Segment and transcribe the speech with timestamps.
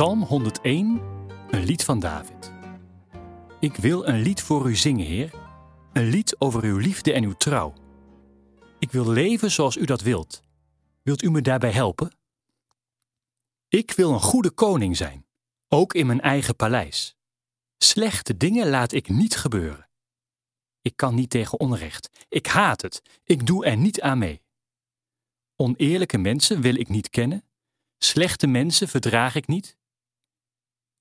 [0.00, 1.00] Psalm 101,
[1.50, 2.52] een lied van David.
[3.58, 5.32] Ik wil een lied voor u zingen, Heer.
[5.92, 7.74] Een lied over uw liefde en uw trouw.
[8.78, 10.42] Ik wil leven zoals u dat wilt.
[11.02, 12.12] Wilt u me daarbij helpen?
[13.68, 15.26] Ik wil een goede koning zijn,
[15.68, 17.16] ook in mijn eigen paleis.
[17.78, 19.88] Slechte dingen laat ik niet gebeuren.
[20.82, 22.26] Ik kan niet tegen onrecht.
[22.28, 23.02] Ik haat het.
[23.24, 24.42] Ik doe er niet aan mee.
[25.56, 27.44] Oneerlijke mensen wil ik niet kennen.
[27.98, 29.78] Slechte mensen verdraag ik niet.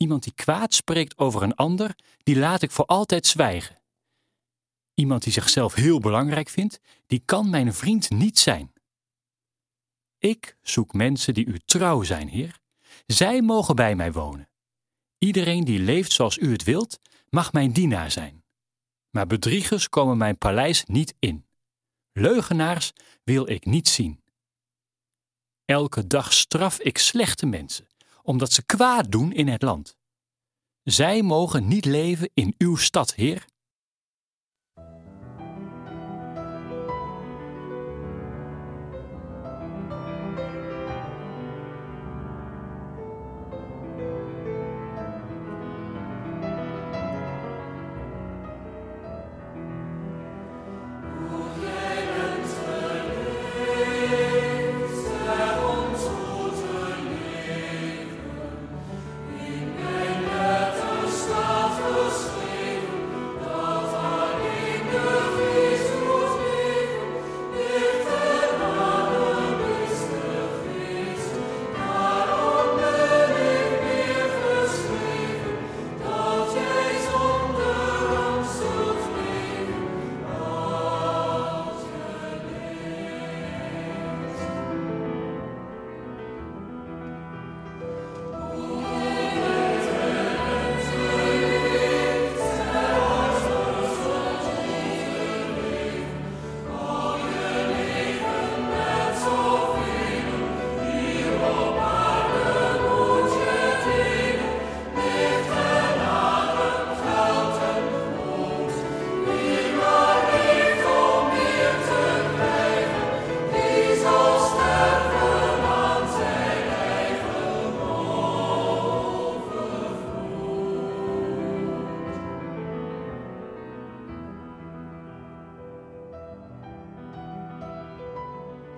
[0.02, 3.82] Iemand die kwaad spreekt over een ander, die laat ik voor altijd zwijgen.
[4.94, 8.74] Iemand die zichzelf heel belangrijk vindt, die kan mijn vriend niet zijn.
[10.18, 12.60] Ik zoek mensen die u trouw zijn, Heer.
[13.06, 14.50] Zij mogen bij mij wonen.
[15.18, 18.44] Iedereen die leeft zoals u het wilt, mag mijn dienaar zijn.
[19.10, 21.46] Maar bedriegers komen mijn paleis niet in.
[22.12, 22.94] Leugenaars
[23.24, 24.24] wil ik niet zien.
[25.66, 27.88] Elke dag straf ik slechte mensen,
[28.30, 29.98] omdat ze kwaad doen in het land.
[30.84, 33.46] Zij mogen niet leven in uw stad, Heer.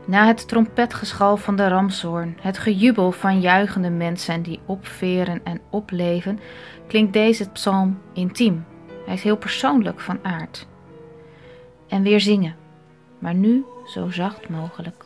[0.06, 6.40] Na het trompetgeschal van de ramshoorn, het gejubel van juichende mensen die opveren en opleven,
[6.88, 8.66] klinkt deze psalm intiem.
[9.06, 10.68] Hij is heel persoonlijk van aard.
[11.88, 12.56] En weer zingen,
[13.20, 15.06] maar nu zo zacht mogelijk.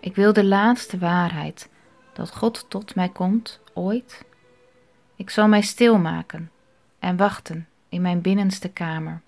[0.00, 1.68] Ik wil de laatste waarheid,
[2.12, 4.24] dat God tot mij komt, ooit.
[5.16, 6.50] Ik zal mij stilmaken
[6.98, 9.20] en wachten in mijn binnenste kamer.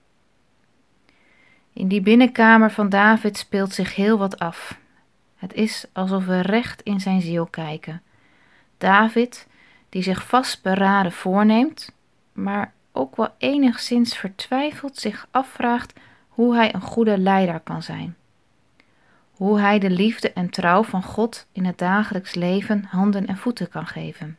[1.73, 4.81] In die binnenkamer van David speelt zich heel wat af.
[5.43, 8.03] Het is alsof we recht in zijn ziel kijken.
[8.79, 9.47] David,
[9.89, 11.93] die zich vastberaden voorneemt,
[12.33, 18.17] maar ook wel enigszins vertwijfeld zich afvraagt hoe hij een goede leider kan zijn.
[19.33, 23.69] Hoe hij de liefde en trouw van God in het dagelijks leven handen en voeten
[23.69, 24.39] kan geven.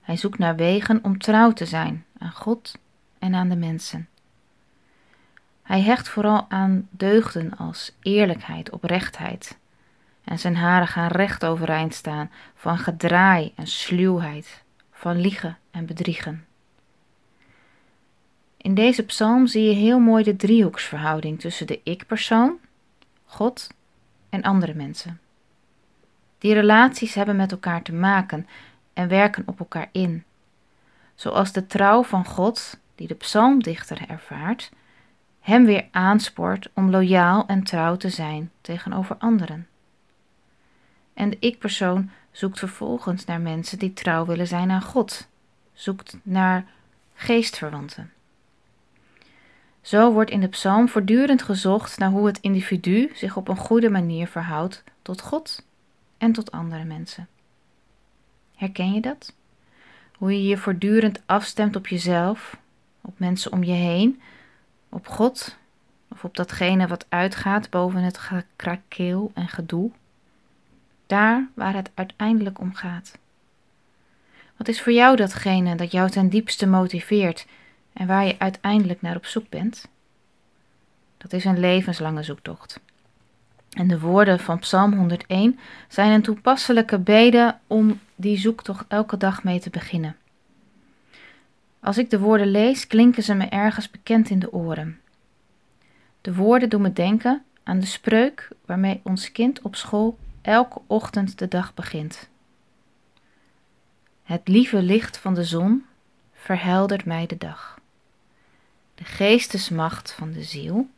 [0.00, 2.78] Hij zoekt naar wegen om trouw te zijn aan God
[3.18, 4.08] en aan de mensen.
[5.62, 9.58] Hij hecht vooral aan deugden als eerlijkheid, oprechtheid.
[10.24, 14.62] En zijn haren gaan recht overeind staan van gedraai en sluwheid,
[14.92, 16.46] van liegen en bedriegen.
[18.56, 22.58] In deze psalm zie je heel mooi de driehoeksverhouding tussen de ik-persoon,
[23.24, 23.68] God
[24.28, 25.20] en andere mensen.
[26.38, 28.46] Die relaties hebben met elkaar te maken
[28.92, 30.24] en werken op elkaar in.
[31.14, 34.70] Zoals de trouw van God, die de psalmdichter ervaart,
[35.42, 39.66] hem weer aanspoort om loyaal en trouw te zijn tegenover anderen.
[41.14, 45.28] En de ik-persoon zoekt vervolgens naar mensen die trouw willen zijn aan God,
[45.72, 46.64] zoekt naar
[47.14, 48.12] geestverwanten.
[49.80, 53.90] Zo wordt in de psalm voortdurend gezocht naar hoe het individu zich op een goede
[53.90, 55.64] manier verhoudt tot God
[56.18, 57.28] en tot andere mensen.
[58.56, 59.34] Herken je dat?
[60.16, 62.56] Hoe je je voortdurend afstemt op jezelf,
[63.00, 64.20] op mensen om je heen,
[64.92, 65.56] op God
[66.08, 69.90] of op datgene wat uitgaat boven het gekrakeel en gedoe?
[71.06, 73.18] Daar waar het uiteindelijk om gaat.
[74.56, 77.46] Wat is voor jou datgene dat jou ten diepste motiveert
[77.92, 79.88] en waar je uiteindelijk naar op zoek bent?
[81.18, 82.80] Dat is een levenslange zoektocht.
[83.70, 85.58] En de woorden van Psalm 101
[85.88, 90.16] zijn een toepasselijke bede om die zoektocht elke dag mee te beginnen.
[91.82, 95.00] Als ik de woorden lees, klinken ze me ergens bekend in de oren.
[96.20, 101.38] De woorden doen me denken aan de spreuk waarmee ons kind op school elke ochtend
[101.38, 102.28] de dag begint.
[104.22, 105.84] Het lieve licht van de zon
[106.32, 107.80] verheldert mij de dag.
[108.94, 110.88] De geestesmacht van de ziel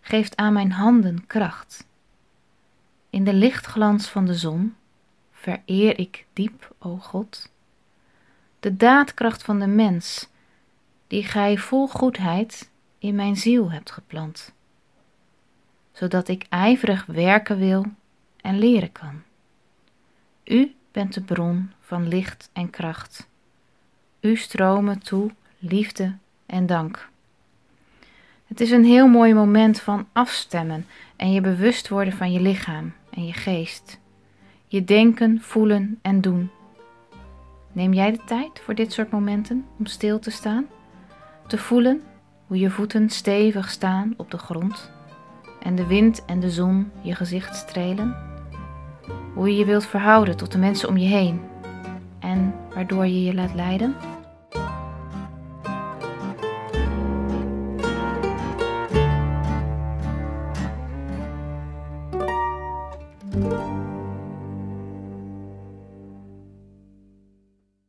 [0.00, 1.86] geeft aan mijn handen kracht.
[3.10, 4.74] In de lichtglans van de zon
[5.32, 7.50] vereer ik diep, o God,
[8.60, 10.28] de daadkracht van de mens,
[11.06, 14.52] die gij vol goedheid in mijn ziel hebt geplant,
[15.92, 17.86] zodat ik ijverig werken wil
[18.40, 19.22] en leren kan.
[20.44, 23.28] U bent de bron van licht en kracht.
[24.20, 26.16] U stromen toe liefde
[26.46, 27.08] en dank.
[28.46, 30.86] Het is een heel mooi moment van afstemmen
[31.16, 33.98] en je bewust worden van je lichaam en je geest.
[34.66, 36.50] Je denken, voelen en doen.
[37.72, 40.66] Neem jij de tijd voor dit soort momenten om stil te staan?
[41.46, 42.02] Te voelen
[42.46, 44.90] hoe je voeten stevig staan op de grond
[45.62, 48.16] en de wind en de zon je gezicht strelen?
[49.34, 51.40] Hoe je je wilt verhouden tot de mensen om je heen
[52.18, 53.94] en waardoor je je laat leiden?